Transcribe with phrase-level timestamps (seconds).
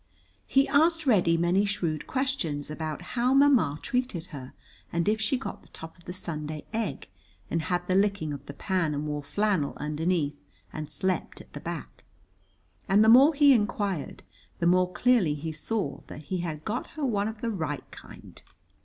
[0.47, 4.53] He asked Reddy many shrewd questions about how Ma ma treated her,
[4.91, 7.07] and if she got the top of the Sunday egg
[7.51, 10.43] and had the licking of the pan and wore flannel underneath
[10.73, 12.03] and slept at the back;
[12.89, 14.23] and the more he inquired,
[14.57, 18.41] the more clearly he saw that he had got her one of the right kind.